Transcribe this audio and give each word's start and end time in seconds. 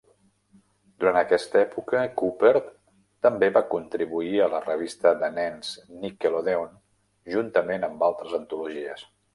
Durant 1.03 1.19
aquesta 1.19 1.59
època, 1.59 2.01
Cooper 2.21 2.53
també 3.27 3.51
va 3.59 3.63
contribuir 3.75 4.35
a 4.41 4.49
la 4.57 4.63
revista 4.67 5.15
de 5.23 5.33
nens 5.39 5.73
de 5.93 6.03
Nickelodeon 6.07 6.77
juntament 7.37 7.91
amb 7.93 8.11
altres 8.11 8.39
antologies. 8.45 9.09